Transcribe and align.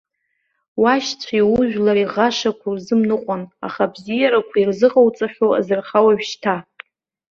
Уашьцәеи 0.81 1.43
ужәлари 1.59 2.09
ӷашақә 2.13 2.63
урзымныҟәан, 2.69 3.43
аха 3.65 3.83
абзиарақәа 3.87 4.57
ирзыҟауҵахьоу 4.59 5.51
азырха 5.59 5.99
уажәшьҭа. 6.05 6.55